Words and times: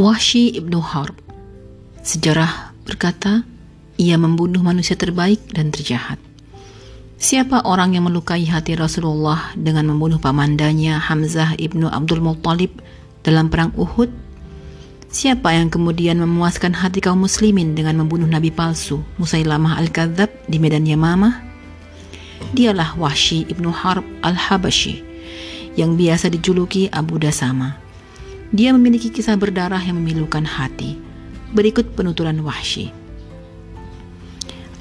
Wahsy 0.00 0.56
ibnu 0.56 0.80
Harb 0.80 1.12
Sejarah 2.00 2.72
berkata, 2.88 3.44
ia 4.00 4.16
membunuh 4.16 4.64
manusia 4.64 4.96
terbaik 4.96 5.52
dan 5.52 5.68
terjahat. 5.68 6.16
Siapa 7.20 7.68
orang 7.68 7.92
yang 7.92 8.08
melukai 8.08 8.48
hati 8.48 8.80
Rasulullah 8.80 9.52
dengan 9.52 9.92
membunuh 9.92 10.16
pamandanya 10.16 10.96
Hamzah 11.04 11.52
ibnu 11.60 11.84
Abdul 11.84 12.24
Muttalib 12.24 12.80
dalam 13.20 13.52
perang 13.52 13.76
Uhud? 13.76 14.08
Siapa 15.12 15.52
yang 15.52 15.68
kemudian 15.68 16.16
memuaskan 16.16 16.80
hati 16.80 17.04
kaum 17.04 17.20
muslimin 17.28 17.76
dengan 17.76 18.00
membunuh 18.00 18.24
nabi 18.24 18.48
palsu 18.48 19.04
Musailamah 19.20 19.84
al-Kadzab 19.84 20.32
di 20.48 20.56
medan 20.56 20.88
Yamamah? 20.88 21.44
Dialah 22.56 22.96
Wahsy 22.96 23.44
ibnu 23.52 23.68
Harb 23.68 24.08
al-Habashi 24.24 25.04
yang 25.76 26.00
biasa 26.00 26.32
dijuluki 26.32 26.88
Abu 26.88 27.20
Dasama. 27.20 27.89
Dia 28.50 28.74
memiliki 28.74 29.14
kisah 29.14 29.38
berdarah 29.38 29.78
yang 29.78 30.02
memilukan 30.02 30.42
hati. 30.42 30.98
Berikut 31.54 31.94
penuturan 31.94 32.42
Wahsy. 32.42 32.90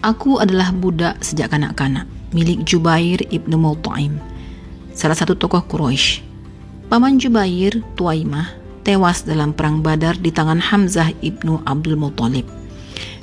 Aku 0.02 0.40
adalah 0.42 0.74
budak 0.74 1.22
sejak 1.22 1.52
kanak-kanak, 1.54 2.08
milik 2.32 2.64
Jubair 2.64 3.20
ibnu 3.30 3.60
Mut'aim, 3.60 4.16
salah 4.96 5.18
satu 5.18 5.36
tokoh 5.36 5.60
Quraisy. 5.68 6.24
Paman 6.88 7.22
Jubair, 7.22 7.84
Tuaimah, 8.00 8.50
tewas 8.82 9.22
dalam 9.22 9.54
perang 9.54 9.86
Badar 9.86 10.18
di 10.18 10.34
tangan 10.34 10.58
Hamzah 10.58 11.14
ibnu 11.22 11.62
Abdul 11.68 11.94
Muttalib. 12.00 12.50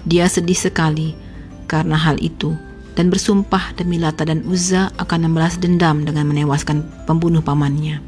Dia 0.06 0.30
sedih 0.30 0.54
sekali 0.54 1.18
karena 1.66 1.98
hal 1.98 2.22
itu 2.22 2.54
dan 2.94 3.10
bersumpah 3.10 3.74
demi 3.74 3.98
Lata 3.98 4.22
dan 4.22 4.46
Uzza 4.46 4.94
akan 5.02 5.26
membalas 5.26 5.58
dendam 5.58 6.06
dengan 6.06 6.30
menewaskan 6.30 6.86
pembunuh 7.10 7.42
pamannya. 7.42 7.98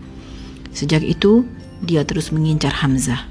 Sejak 0.71 1.03
itu, 1.03 1.43
dia 1.83 2.03
terus 2.03 2.31
mengincar 2.35 2.75
Hamzah. 2.85 3.27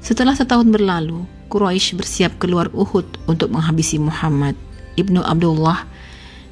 Setelah 0.00 0.32
setahun 0.32 0.68
berlalu, 0.72 1.28
Quraisy 1.50 1.98
bersiap 1.98 2.38
keluar 2.38 2.70
Uhud 2.72 3.04
untuk 3.26 3.52
menghabisi 3.52 3.98
Muhammad 3.98 4.54
ibnu 4.94 5.20
Abdullah 5.20 5.84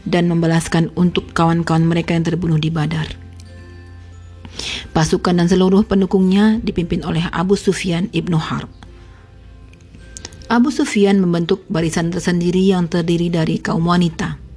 dan 0.05 0.27
membalaskan 0.27 0.91
untuk 0.99 1.33
kawan-kawan 1.33 1.87
mereka 1.87 2.17
yang 2.17 2.27
terbunuh 2.27 2.59
di 2.59 2.69
Badar. 2.69 3.07
Pasukan 4.91 5.39
dan 5.39 5.47
seluruh 5.47 5.87
pendukungnya 5.87 6.59
dipimpin 6.59 7.07
oleh 7.07 7.23
Abu 7.31 7.55
Sufyan 7.55 8.11
ibnu 8.11 8.35
Harb. 8.41 8.67
Abu 10.49 10.73
Sufyan 10.73 11.21
membentuk 11.21 11.63
barisan 11.69 12.09
tersendiri 12.09 12.73
yang 12.73 12.89
terdiri 12.89 13.29
dari 13.29 13.61
kaum 13.61 13.85
wanita. 13.85 14.48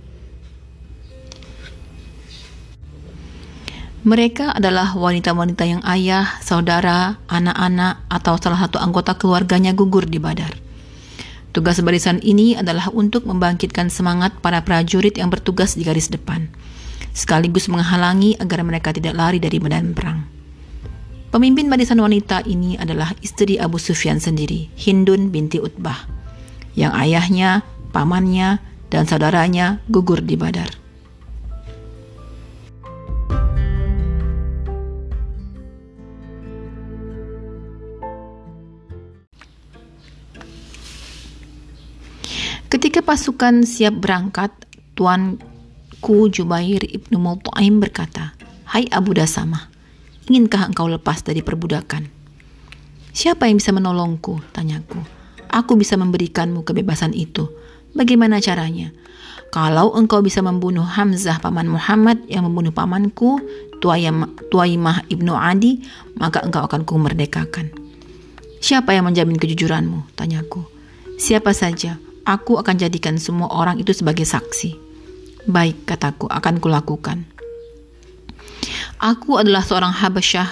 Mereka 4.02 4.58
adalah 4.58 4.98
wanita-wanita 4.98 5.62
yang 5.62 5.86
ayah, 5.86 6.42
saudara, 6.42 7.22
anak-anak, 7.30 8.02
atau 8.10 8.34
salah 8.42 8.66
satu 8.66 8.82
anggota 8.82 9.14
keluarganya 9.14 9.78
gugur 9.78 10.10
di 10.10 10.18
Badar. 10.18 10.58
Tugas 11.54 11.78
barisan 11.86 12.18
ini 12.26 12.58
adalah 12.58 12.90
untuk 12.90 13.30
membangkitkan 13.30 13.94
semangat 13.94 14.34
para 14.42 14.66
prajurit 14.66 15.22
yang 15.22 15.30
bertugas 15.30 15.78
di 15.78 15.86
garis 15.86 16.10
depan, 16.10 16.50
sekaligus 17.14 17.70
menghalangi 17.70 18.42
agar 18.42 18.66
mereka 18.66 18.90
tidak 18.90 19.14
lari 19.14 19.38
dari 19.38 19.62
medan 19.62 19.94
perang. 19.94 20.26
Pemimpin 21.30 21.70
barisan 21.70 22.02
wanita 22.02 22.42
ini 22.50 22.82
adalah 22.82 23.14
istri 23.22 23.62
Abu 23.62 23.78
Sufyan 23.78 24.18
sendiri, 24.18 24.74
Hindun 24.82 25.30
binti 25.30 25.62
Utbah, 25.62 26.10
yang 26.74 26.90
ayahnya, 26.98 27.62
pamannya, 27.94 28.58
dan 28.90 29.06
saudaranya 29.06 29.78
gugur 29.94 30.26
di 30.26 30.34
Badar. 30.34 30.81
Pasukan 43.12 43.68
siap 43.68 44.00
berangkat, 44.00 44.56
tuanku 44.96 46.32
Jubair 46.32 46.80
ibnu 46.80 47.20
Mut'aim 47.20 47.84
berkata, 47.84 48.32
Hai 48.64 48.88
Abu 48.88 49.12
Dasama, 49.12 49.68
inginkah 50.32 50.72
engkau 50.72 50.88
lepas 50.88 51.20
dari 51.20 51.44
perbudakan? 51.44 52.08
Siapa 53.12 53.52
yang 53.52 53.60
bisa 53.60 53.76
menolongku? 53.76 54.40
Tanyaku. 54.56 55.04
Aku 55.52 55.76
bisa 55.76 56.00
memberikanmu 56.00 56.64
kebebasan 56.64 57.12
itu. 57.12 57.52
Bagaimana 57.92 58.40
caranya? 58.40 58.96
Kalau 59.52 59.92
engkau 59.92 60.24
bisa 60.24 60.40
membunuh 60.40 60.88
Hamzah 60.88 61.44
paman 61.44 61.68
Muhammad 61.68 62.24
yang 62.32 62.48
membunuh 62.48 62.72
pamanku, 62.72 63.44
Tuaimah 63.84 65.12
ibnu 65.12 65.36
Adi, 65.36 65.84
maka 66.16 66.48
engkau 66.48 66.64
akan 66.64 66.88
kumerdekakan. 66.88 67.76
Siapa 68.64 68.96
yang 68.96 69.12
menjamin 69.12 69.36
kejujuranmu? 69.36 70.16
Tanyaku. 70.16 70.64
Siapa 71.20 71.52
saja, 71.52 72.00
Aku 72.22 72.62
akan 72.62 72.78
jadikan 72.78 73.18
semua 73.18 73.50
orang 73.50 73.82
itu 73.82 73.90
sebagai 73.98 74.30
saksi. 74.30 74.78
Baik, 75.50 75.90
kataku, 75.90 76.30
akan 76.30 76.62
kulakukan. 76.62 77.26
Aku 79.02 79.42
adalah 79.42 79.66
seorang 79.66 79.90
Habasyah, 79.90 80.50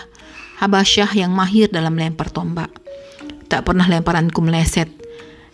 Habasyah 0.58 1.13
yang 1.13 1.29
mahir 1.29 1.69
dalam 1.69 1.94
lempar 1.94 2.34
tombak. 2.34 2.74
Tak 3.46 3.69
pernah 3.69 3.85
lemparanku 3.85 4.41
meleset. 4.41 4.90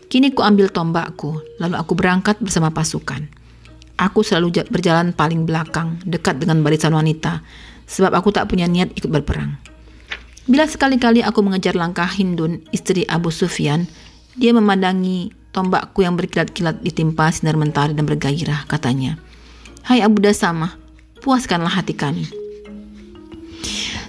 Kini 0.07 0.31
ku 0.31 0.39
ambil 0.39 0.71
tombakku, 0.71 1.43
lalu 1.59 1.75
aku 1.75 1.91
berangkat 1.99 2.39
bersama 2.39 2.71
pasukan. 2.71 3.27
Aku 3.99 4.23
selalu 4.23 4.63
berjalan 4.71 5.11
paling 5.11 5.43
belakang, 5.43 5.99
dekat 6.07 6.39
dengan 6.39 6.63
barisan 6.63 6.95
wanita, 6.95 7.43
sebab 7.87 8.15
aku 8.15 8.31
tak 8.31 8.47
punya 8.47 8.67
niat 8.67 8.95
ikut 8.95 9.11
berperang. 9.11 9.59
Bila 10.45 10.63
sekali-kali 10.69 11.25
aku 11.25 11.43
mengejar 11.43 11.75
langkah 11.75 12.07
Hindun, 12.07 12.63
istri 12.69 13.03
Abu 13.09 13.33
Sufyan, 13.33 13.87
dia 14.35 14.51
memandangi 14.51 15.31
Tombakku 15.55 16.03
yang 16.03 16.19
berkilat-kilat 16.19 16.83
ditimpa 16.83 17.31
sinar 17.31 17.55
mentari 17.55 17.95
dan 17.95 18.03
bergairah, 18.03 18.67
katanya. 18.67 19.15
Hai 19.87 20.03
Abu 20.03 20.19
Dasama, 20.19 20.75
puaskanlah 21.23 21.71
hati 21.71 21.95
kami. 21.95 22.27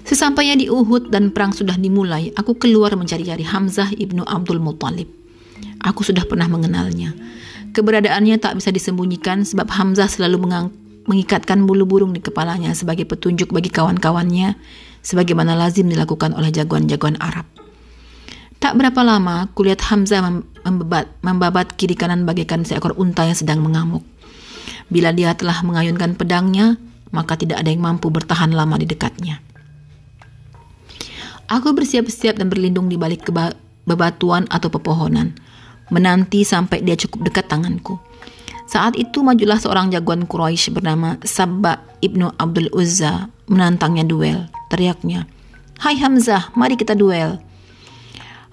Sesampainya 0.03 0.59
di 0.59 0.67
Uhud 0.67 1.15
dan 1.15 1.31
perang 1.31 1.55
sudah 1.55 1.79
dimulai, 1.79 2.35
aku 2.35 2.59
keluar 2.59 2.91
mencari-cari 2.99 3.47
Hamzah 3.47 3.95
ibnu 3.95 4.27
Abdul 4.27 4.59
Muttalib. 4.59 5.07
Aku 5.87 6.03
sudah 6.03 6.27
pernah 6.27 6.51
mengenalnya. 6.51 7.15
Keberadaannya 7.71 8.43
tak 8.43 8.59
bisa 8.59 8.75
disembunyikan 8.75 9.47
sebab 9.47 9.71
Hamzah 9.71 10.11
selalu 10.11 10.43
mengikatkan 11.07 11.63
bulu 11.63 11.87
burung 11.87 12.11
di 12.11 12.19
kepalanya 12.19 12.75
sebagai 12.75 13.07
petunjuk 13.07 13.55
bagi 13.55 13.71
kawan-kawannya, 13.71 14.59
sebagaimana 14.99 15.55
lazim 15.55 15.87
dilakukan 15.87 16.35
oleh 16.35 16.51
jagoan-jagoan 16.51 17.23
Arab. 17.23 17.56
Tak 18.67 18.83
berapa 18.83 18.99
lama, 19.07 19.47
kulihat 19.55 19.79
Hamzah 19.79 20.27
membabat, 20.67 21.07
membabat 21.23 21.79
kiri 21.79 21.95
kanan 21.95 22.27
bagaikan 22.27 22.67
seekor 22.67 22.99
unta 22.99 23.23
yang 23.23 23.39
sedang 23.39 23.63
mengamuk. 23.63 24.03
Bila 24.91 25.15
dia 25.15 25.39
telah 25.39 25.63
mengayunkan 25.63 26.19
pedangnya, 26.19 26.75
maka 27.15 27.39
tidak 27.39 27.63
ada 27.63 27.71
yang 27.71 27.87
mampu 27.87 28.11
bertahan 28.11 28.51
lama 28.51 28.75
di 28.75 28.91
dekatnya. 28.91 29.39
Aku 31.47 31.79
bersiap-siap 31.79 32.43
dan 32.43 32.51
berlindung 32.51 32.91
di 32.91 32.99
balik 32.99 33.31
bebatuan 33.87 34.51
atau 34.51 34.67
pepohonan, 34.67 35.39
menanti 35.95 36.43
sampai 36.43 36.83
dia 36.83 36.99
cukup 36.99 37.23
dekat 37.31 37.47
tanganku. 37.47 38.03
Saat 38.67 38.99
itu 38.99 39.23
majulah 39.23 39.63
seorang 39.63 39.95
jagoan 39.95 40.27
Quraisy 40.27 40.75
bernama 40.75 41.23
Sabba 41.23 41.87
ibnu 42.03 42.35
Abdul 42.35 42.75
Uzza 42.75 43.31
menantangnya 43.47 44.03
duel. 44.03 44.51
Teriaknya, 44.75 45.31
Hai 45.79 45.95
Hamzah, 46.03 46.51
mari 46.59 46.75
kita 46.75 46.99
duel. 46.99 47.46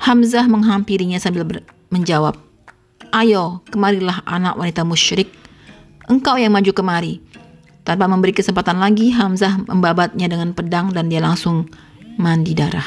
Hamzah 0.03 0.51
menghampirinya 0.51 1.15
sambil 1.15 1.47
menjawab, 1.87 2.35
Ayo, 3.15 3.63
kemarilah 3.71 4.19
anak 4.27 4.59
wanita 4.59 4.83
musyrik. 4.83 5.31
Engkau 6.11 6.35
yang 6.35 6.51
maju 6.51 6.75
kemari. 6.75 7.23
Tanpa 7.87 8.11
memberi 8.11 8.35
kesempatan 8.35 8.83
lagi, 8.83 9.15
Hamzah 9.15 9.63
membabatnya 9.63 10.27
dengan 10.27 10.51
pedang 10.51 10.91
dan 10.91 11.07
dia 11.07 11.23
langsung 11.23 11.71
mandi 12.19 12.51
darah. 12.51 12.83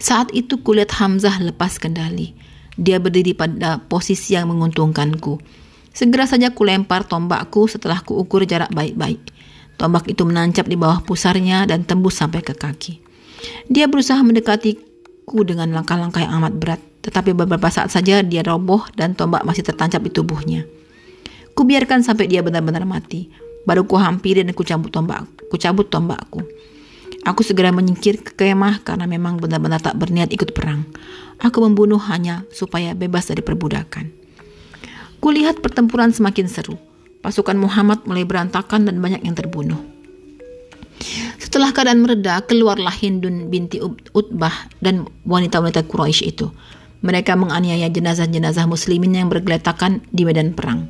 Saat 0.00 0.32
itu 0.32 0.64
kulit 0.64 0.88
Hamzah 0.96 1.36
lepas 1.44 1.76
kendali. 1.76 2.32
Dia 2.80 2.96
berdiri 2.96 3.36
pada 3.36 3.84
posisi 3.84 4.32
yang 4.32 4.48
menguntungkanku. 4.48 5.44
Segera 5.92 6.24
saja 6.24 6.56
kulempar 6.56 7.04
tombakku 7.04 7.68
setelah 7.68 8.00
kuukur 8.00 8.48
jarak 8.48 8.72
baik-baik. 8.72 9.20
Tombak 9.76 10.08
itu 10.08 10.24
menancap 10.24 10.64
di 10.64 10.80
bawah 10.80 11.04
pusarnya 11.04 11.68
dan 11.68 11.84
tembus 11.84 12.16
sampai 12.16 12.40
ke 12.40 12.56
kaki. 12.56 13.04
Dia 13.68 13.92
berusaha 13.92 14.24
mendekati 14.24 14.93
ku 15.24 15.42
dengan 15.42 15.72
langkah-langkah 15.72 16.22
yang 16.22 16.38
amat 16.40 16.54
berat, 16.56 16.80
tetapi 17.04 17.32
beberapa 17.36 17.68
saat 17.72 17.92
saja 17.92 18.20
dia 18.20 18.44
roboh 18.44 18.84
dan 18.96 19.12
tombak 19.16 19.42
masih 19.44 19.64
tertancap 19.64 20.00
di 20.04 20.12
tubuhnya. 20.12 20.68
Ku 21.56 21.64
biarkan 21.64 22.04
sampai 22.04 22.28
dia 22.28 22.44
benar-benar 22.44 22.84
mati, 22.84 23.32
baru 23.64 23.88
ku 23.88 23.96
hampiri 23.96 24.44
dan 24.44 24.52
ku 24.52 24.62
cabut 24.62 24.92
tombak, 24.92 25.24
ku 25.48 25.56
cabut 25.56 25.88
tombakku. 25.88 26.44
Aku 27.24 27.40
segera 27.40 27.72
menyingkir 27.72 28.20
ke 28.20 28.36
kemah 28.36 28.84
karena 28.84 29.08
memang 29.08 29.40
benar-benar 29.40 29.80
tak 29.80 29.96
berniat 29.96 30.28
ikut 30.28 30.52
perang. 30.52 30.84
Aku 31.40 31.64
membunuh 31.64 31.96
hanya 32.12 32.44
supaya 32.52 32.92
bebas 32.92 33.32
dari 33.32 33.40
perbudakan. 33.40 34.12
Kulihat 35.24 35.64
pertempuran 35.64 36.12
semakin 36.12 36.52
seru. 36.52 36.76
Pasukan 37.24 37.56
Muhammad 37.56 38.04
mulai 38.04 38.28
berantakan 38.28 38.84
dan 38.84 39.00
banyak 39.00 39.24
yang 39.24 39.32
terbunuh. 39.32 39.93
Setelah 41.36 41.70
keadaan 41.70 42.02
mereda, 42.02 42.40
keluarlah 42.44 42.92
Hindun 42.92 43.52
binti 43.52 43.78
Utbah 44.12 44.72
dan 44.80 45.06
wanita-wanita 45.28 45.84
Quraisy 45.86 46.34
itu. 46.34 46.48
Mereka 47.04 47.36
menganiaya 47.36 47.92
jenazah-jenazah 47.92 48.64
muslimin 48.64 49.12
yang 49.12 49.28
bergeletakan 49.28 50.00
di 50.08 50.24
medan 50.24 50.56
perang. 50.56 50.88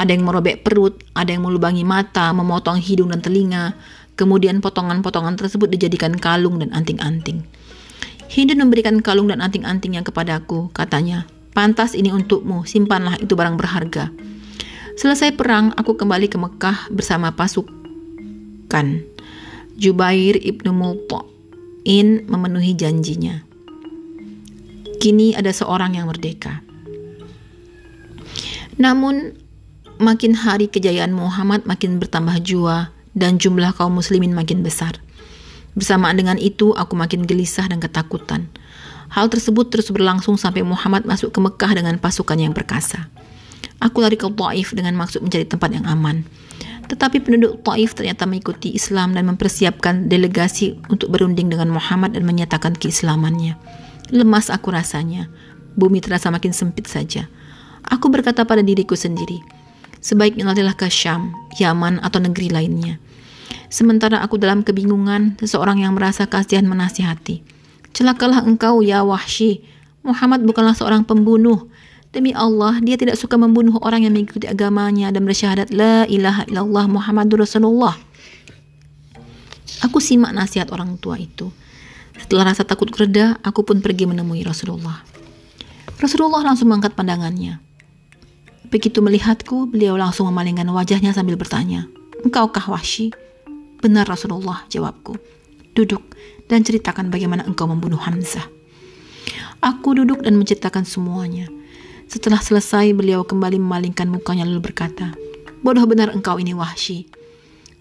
Ada 0.00 0.16
yang 0.16 0.24
merobek 0.24 0.64
perut, 0.64 1.04
ada 1.12 1.36
yang 1.36 1.44
melubangi 1.44 1.84
mata, 1.84 2.32
memotong 2.32 2.80
hidung 2.80 3.12
dan 3.12 3.20
telinga. 3.20 3.76
Kemudian 4.16 4.64
potongan-potongan 4.64 5.36
tersebut 5.36 5.68
dijadikan 5.68 6.16
kalung 6.16 6.56
dan 6.56 6.72
anting-anting. 6.72 7.44
Hindun 8.32 8.64
memberikan 8.64 9.04
kalung 9.04 9.28
dan 9.28 9.44
anting-antingnya 9.44 10.00
kepadaku, 10.00 10.72
katanya, 10.72 11.28
pantas 11.52 11.92
ini 11.92 12.08
untukmu, 12.08 12.64
simpanlah 12.64 13.20
itu 13.20 13.36
barang 13.36 13.60
berharga. 13.60 14.08
Selesai 14.96 15.36
perang, 15.36 15.76
aku 15.76 16.00
kembali 16.00 16.32
ke 16.32 16.40
Mekah 16.40 16.88
bersama 16.88 17.36
pasukan. 17.36 19.11
Jubair 19.76 20.36
ibnu 20.36 20.70
Multo'in 20.72 22.28
memenuhi 22.28 22.76
janjinya. 22.76 23.40
Kini 25.00 25.34
ada 25.34 25.50
seorang 25.50 25.96
yang 25.98 26.06
merdeka. 26.06 26.62
Namun, 28.76 29.34
makin 29.98 30.36
hari 30.36 30.68
kejayaan 30.68 31.16
Muhammad 31.16 31.64
makin 31.64 31.98
bertambah 31.98 32.40
jua 32.44 32.92
dan 33.16 33.36
jumlah 33.40 33.72
kaum 33.76 33.96
muslimin 33.96 34.36
makin 34.36 34.60
besar. 34.64 34.96
Bersamaan 35.72 36.20
dengan 36.20 36.36
itu, 36.36 36.76
aku 36.76 36.92
makin 36.92 37.24
gelisah 37.24 37.64
dan 37.68 37.80
ketakutan. 37.80 38.48
Hal 39.12 39.28
tersebut 39.28 39.68
terus 39.68 39.92
berlangsung 39.92 40.40
sampai 40.40 40.64
Muhammad 40.64 41.04
masuk 41.04 41.32
ke 41.32 41.40
Mekah 41.40 41.72
dengan 41.76 42.00
pasukan 42.00 42.36
yang 42.36 42.56
perkasa. 42.56 43.12
Aku 43.82 44.00
lari 44.00 44.16
ke 44.16 44.24
Taif 44.24 44.72
dengan 44.72 44.96
maksud 44.96 45.20
mencari 45.20 45.44
tempat 45.44 45.68
yang 45.74 45.84
aman. 45.84 46.24
Tetapi 46.92 47.24
penduduk 47.24 47.64
Taif 47.64 47.96
ternyata 47.96 48.28
mengikuti 48.28 48.76
Islam 48.76 49.16
dan 49.16 49.24
mempersiapkan 49.32 50.12
delegasi 50.12 50.76
untuk 50.92 51.08
berunding 51.08 51.48
dengan 51.48 51.72
Muhammad 51.72 52.12
dan 52.12 52.28
menyatakan 52.28 52.76
keislamannya. 52.76 53.56
Lemas 54.12 54.52
aku 54.52 54.68
rasanya. 54.76 55.32
Bumi 55.72 56.04
terasa 56.04 56.28
makin 56.28 56.52
sempit 56.52 56.84
saja. 56.84 57.32
Aku 57.88 58.12
berkata 58.12 58.44
pada 58.44 58.60
diriku 58.60 58.92
sendiri, 58.92 59.40
sebaiknya 60.04 60.52
larilah 60.52 60.76
ke 60.76 60.92
Syam, 60.92 61.32
Yaman, 61.56 61.96
atau 62.04 62.20
negeri 62.20 62.52
lainnya. 62.52 63.00
Sementara 63.72 64.20
aku 64.20 64.36
dalam 64.36 64.60
kebingungan, 64.60 65.40
seseorang 65.40 65.80
yang 65.80 65.96
merasa 65.96 66.28
kasihan 66.28 66.68
menasihati. 66.68 67.40
Celakalah 67.96 68.44
engkau 68.44 68.84
ya 68.84 69.00
Wahsy. 69.00 69.64
Muhammad 70.04 70.44
bukanlah 70.44 70.76
seorang 70.76 71.08
pembunuh. 71.08 71.71
Demi 72.12 72.36
Allah, 72.36 72.76
dia 72.84 73.00
tidak 73.00 73.16
suka 73.16 73.40
membunuh 73.40 73.80
orang 73.80 74.04
yang 74.04 74.12
mengikuti 74.12 74.44
agamanya 74.44 75.08
dan 75.08 75.24
bersyahadat 75.24 75.72
La 75.72 76.04
ilaha 76.04 76.44
illallah 76.44 76.84
Muhammadur 76.84 77.40
Rasulullah. 77.40 77.96
Aku 79.80 79.96
simak 79.96 80.36
nasihat 80.36 80.68
orang 80.76 81.00
tua 81.00 81.16
itu. 81.16 81.48
Setelah 82.20 82.52
rasa 82.52 82.68
takut 82.68 82.92
reda, 82.92 83.40
aku 83.40 83.64
pun 83.64 83.80
pergi 83.80 84.04
menemui 84.04 84.44
Rasulullah. 84.44 85.00
Rasulullah 85.96 86.44
langsung 86.44 86.68
mengangkat 86.68 86.92
pandangannya. 86.92 87.64
Begitu 88.68 89.00
melihatku, 89.00 89.72
beliau 89.72 89.96
langsung 89.96 90.28
memalingkan 90.28 90.68
wajahnya 90.68 91.16
sambil 91.16 91.40
bertanya, 91.40 91.88
Engkaukah 92.20 92.68
Wahsy? 92.68 93.08
Benar 93.80 94.04
Rasulullah, 94.04 94.68
jawabku. 94.68 95.16
Duduk 95.72 96.12
dan 96.52 96.60
ceritakan 96.60 97.08
bagaimana 97.08 97.48
engkau 97.48 97.64
membunuh 97.64 97.96
Hamzah. 97.96 98.44
Aku 99.64 99.96
duduk 99.96 100.20
dan 100.20 100.36
menceritakan 100.36 100.84
semuanya. 100.84 101.48
Setelah 102.12 102.44
selesai, 102.44 102.92
beliau 102.92 103.24
kembali 103.24 103.56
memalingkan 103.56 104.04
mukanya 104.04 104.44
lalu 104.44 104.68
berkata, 104.68 105.16
Bodoh 105.64 105.88
benar 105.88 106.12
engkau 106.12 106.36
ini 106.36 106.52
Wahsy. 106.52 107.08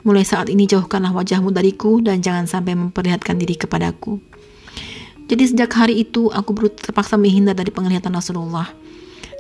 Mulai 0.08 0.24
saat 0.24 0.48
ini 0.48 0.64
jauhkanlah 0.72 1.12
wajahmu 1.12 1.52
dariku 1.52 2.00
dan 2.00 2.24
jangan 2.24 2.48
sampai 2.48 2.80
memperlihatkan 2.80 3.36
diri 3.36 3.60
kepadaku. 3.60 4.24
Jadi 5.28 5.44
sejak 5.52 5.76
hari 5.76 6.08
itu 6.08 6.32
aku 6.32 6.56
terpaksa 6.72 7.20
menghindar 7.20 7.60
dari 7.60 7.76
penglihatan 7.76 8.16
Rasulullah. 8.16 8.72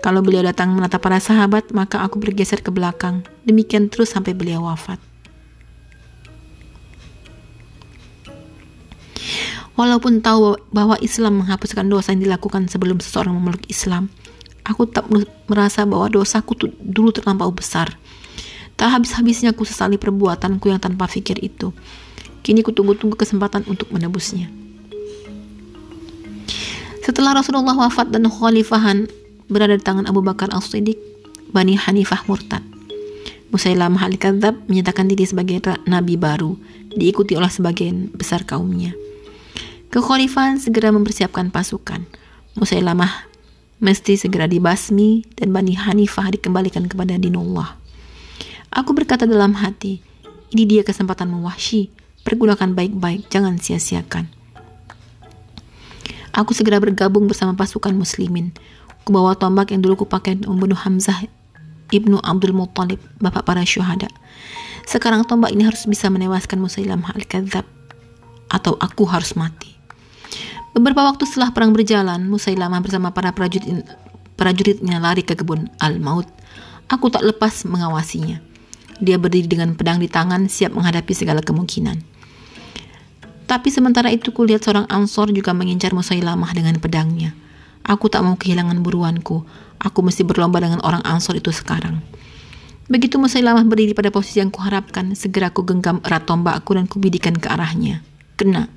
Kalau 0.04 0.20
beliau 0.20 0.44
datang 0.44 0.76
menatap 0.76 1.00
para 1.00 1.24
sahabat, 1.24 1.72
maka 1.72 2.04
aku 2.04 2.20
bergeser 2.20 2.60
ke 2.60 2.68
belakang. 2.68 3.24
Demikian 3.48 3.88
terus 3.88 4.12
sampai 4.12 4.36
beliau 4.36 4.68
wafat. 4.68 5.00
Walaupun 9.80 10.20
tahu 10.20 10.60
bahwa 10.76 11.00
Islam 11.00 11.40
menghapuskan 11.40 11.88
dosa 11.88 12.12
yang 12.12 12.28
dilakukan 12.28 12.68
sebelum 12.68 13.00
seseorang 13.00 13.40
memeluk 13.40 13.64
Islam, 13.72 14.12
aku 14.66 14.90
tak 14.90 15.06
merasa 15.50 15.86
bahwa 15.86 16.08
dosaku 16.12 16.70
dulu 16.80 17.14
terlampau 17.14 17.50
besar. 17.54 17.98
Tak 18.78 18.98
habis-habisnya 18.98 19.54
ku 19.54 19.62
sesali 19.62 20.02
perbuatanku 20.02 20.66
yang 20.72 20.82
tanpa 20.82 21.06
fikir 21.06 21.38
itu. 21.42 21.70
Kini 22.42 22.66
ku 22.66 22.74
tunggu-tunggu 22.74 23.14
kesempatan 23.14 23.62
untuk 23.70 23.94
menebusnya. 23.94 24.50
Setelah 27.02 27.38
Rasulullah 27.38 27.78
wafat 27.78 28.14
dan 28.14 28.30
khalifahan 28.30 29.10
berada 29.50 29.78
di 29.78 29.84
tangan 29.84 30.06
Abu 30.06 30.22
Bakar 30.22 30.50
al-Siddiq, 30.54 30.98
Bani 31.50 31.78
Hanifah 31.78 32.26
murtad. 32.30 32.62
Musailamah 33.52 34.08
al-Kadzab 34.08 34.70
menyatakan 34.72 35.12
diri 35.12 35.28
sebagai 35.28 35.60
nabi 35.84 36.16
baru, 36.16 36.56
diikuti 36.96 37.36
oleh 37.36 37.52
sebagian 37.52 38.14
besar 38.16 38.48
kaumnya. 38.48 38.96
Kekhalifahan 39.92 40.56
segera 40.56 40.88
mempersiapkan 40.96 41.52
pasukan. 41.52 42.08
Musailamah 42.56 43.31
mesti 43.82 44.14
segera 44.14 44.46
dibasmi 44.46 45.26
dan 45.34 45.50
Bani 45.50 45.74
Hanifah 45.74 46.30
dikembalikan 46.30 46.86
kepada 46.86 47.18
dinullah. 47.18 47.76
Aku 48.72 48.94
berkata 48.94 49.26
dalam 49.28 49.58
hati, 49.58 50.00
ini 50.54 50.64
dia 50.70 50.86
kesempatan 50.86 51.28
mewahsyi, 51.34 51.92
pergunakan 52.24 52.72
baik-baik, 52.78 53.28
jangan 53.28 53.58
sia-siakan. 53.58 54.30
Aku 56.32 56.56
segera 56.56 56.80
bergabung 56.80 57.28
bersama 57.28 57.58
pasukan 57.58 57.92
muslimin. 57.92 58.56
Kubawa 59.04 59.36
tombak 59.36 59.76
yang 59.76 59.84
dulu 59.84 60.08
kupakai 60.08 60.40
untuk 60.40 60.56
membunuh 60.56 60.80
Hamzah 60.80 61.28
ibnu 61.92 62.22
Abdul 62.24 62.56
Muttalib, 62.56 63.02
bapak 63.20 63.44
para 63.44 63.66
syuhada. 63.68 64.08
Sekarang 64.88 65.28
tombak 65.28 65.52
ini 65.52 65.68
harus 65.68 65.84
bisa 65.90 66.08
menewaskan 66.08 66.62
Musailamah 66.62 67.18
al-Kadzab, 67.18 67.68
atau 68.48 68.80
aku 68.80 69.04
harus 69.10 69.36
mati. 69.36 69.81
Beberapa 70.72 71.04
waktu 71.04 71.28
setelah 71.28 71.52
perang 71.52 71.76
berjalan, 71.76 72.24
Musailamah 72.32 72.80
bersama 72.80 73.12
para 73.12 73.36
prajurit 73.36 73.84
prajuritnya 74.40 74.98
lari 75.04 75.22
ke 75.22 75.36
kebun 75.36 75.68
Al-Maut. 75.78 76.26
Aku 76.88 77.12
tak 77.12 77.28
lepas 77.28 77.68
mengawasinya. 77.68 78.40
Dia 79.04 79.20
berdiri 79.20 79.52
dengan 79.52 79.76
pedang 79.76 80.00
di 80.00 80.08
tangan, 80.08 80.48
siap 80.48 80.72
menghadapi 80.72 81.12
segala 81.12 81.44
kemungkinan. 81.44 82.02
Tapi 83.52 83.68
sementara 83.68 84.08
itu 84.08 84.32
kulihat 84.32 84.64
seorang 84.64 84.88
ansor 84.88 85.36
juga 85.36 85.52
mengincar 85.52 85.92
Musailamah 85.92 86.56
dengan 86.56 86.80
pedangnya. 86.80 87.36
Aku 87.84 88.08
tak 88.08 88.24
mau 88.24 88.40
kehilangan 88.40 88.80
buruanku. 88.80 89.44
Aku 89.82 90.00
mesti 90.06 90.24
berlomba 90.24 90.64
dengan 90.64 90.80
orang 90.88 91.04
ansor 91.04 91.36
itu 91.36 91.52
sekarang. 91.52 92.00
Begitu 92.88 93.20
Musailamah 93.20 93.68
berdiri 93.68 93.92
pada 93.92 94.08
posisi 94.08 94.40
yang 94.40 94.54
kuharapkan, 94.54 95.16
segera 95.20 95.52
ku 95.52 95.68
genggam 95.68 96.00
erat 96.08 96.24
tombakku 96.24 96.78
dan 96.80 96.88
kubidikan 96.88 97.36
ke 97.36 97.52
arahnya. 97.52 98.00
Kena. 98.40 98.72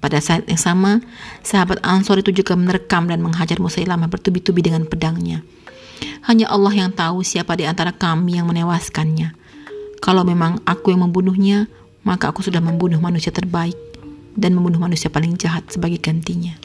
Pada 0.00 0.16
saat 0.16 0.48
yang 0.48 0.56
sama, 0.56 1.04
sahabat 1.44 1.84
Ansor 1.84 2.24
itu 2.24 2.32
juga 2.32 2.56
menerkam 2.56 3.04
dan 3.04 3.20
menghajar 3.20 3.60
Musailamah 3.60 4.08
bertubi-tubi 4.08 4.64
dengan 4.64 4.88
pedangnya. 4.88 5.44
Hanya 6.24 6.48
Allah 6.48 6.72
yang 6.72 6.90
tahu 6.96 7.20
siapa 7.20 7.52
di 7.60 7.68
antara 7.68 7.92
kami 7.92 8.40
yang 8.40 8.48
menewaskannya. 8.48 9.36
Kalau 10.00 10.24
memang 10.24 10.64
aku 10.64 10.96
yang 10.96 11.04
membunuhnya, 11.04 11.68
maka 12.00 12.32
aku 12.32 12.40
sudah 12.40 12.64
membunuh 12.64 12.96
manusia 12.96 13.28
terbaik 13.28 13.76
dan 14.32 14.56
membunuh 14.56 14.80
manusia 14.80 15.12
paling 15.12 15.36
jahat 15.36 15.68
sebagai 15.68 16.00
gantinya. 16.00 16.56